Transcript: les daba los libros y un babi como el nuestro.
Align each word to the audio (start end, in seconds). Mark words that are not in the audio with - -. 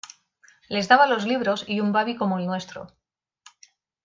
les 0.75 0.87
daba 0.87 1.05
los 1.05 1.27
libros 1.31 1.63
y 1.67 1.79
un 1.79 1.91
babi 1.91 2.15
como 2.15 2.39
el 2.39 2.47
nuestro. 2.47 2.87